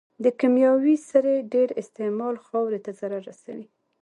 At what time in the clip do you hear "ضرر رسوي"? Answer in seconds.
2.99-3.67